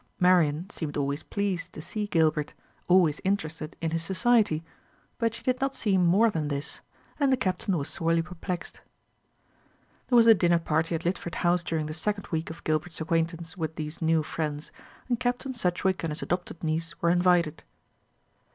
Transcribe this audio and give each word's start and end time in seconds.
Marian 0.19 0.67
seemed 0.71 0.97
always 0.97 1.21
pleased 1.21 1.73
to 1.73 1.81
see 1.83 2.07
Gilbert, 2.07 2.55
always 2.87 3.21
interested 3.23 3.75
in 3.81 3.91
his 3.91 4.03
society; 4.03 4.63
but 5.19 5.35
she 5.35 5.43
did 5.43 5.61
not 5.61 5.75
seem 5.75 6.03
more 6.03 6.31
than 6.31 6.47
this, 6.47 6.81
and 7.19 7.31
the 7.31 7.37
Captain 7.37 7.77
was 7.77 7.87
sorely 7.87 8.23
perplexed. 8.23 8.81
There 10.07 10.15
was 10.15 10.25
a 10.25 10.33
dinner 10.33 10.57
party 10.57 10.95
at 10.95 11.05
Lidford 11.05 11.35
House 11.45 11.61
during 11.61 11.85
the 11.85 11.93
second 11.93 12.25
week 12.31 12.49
of 12.49 12.63
Gilbert's 12.63 12.99
acquaintance 12.99 13.55
with 13.55 13.75
these 13.75 14.01
new 14.01 14.23
friends, 14.23 14.71
and 15.07 15.19
Captain 15.19 15.53
Sedgewick 15.53 16.03
and 16.03 16.09
his 16.09 16.23
adopted 16.23 16.63
niece 16.63 16.99
were 16.99 17.11
invited. 17.11 17.61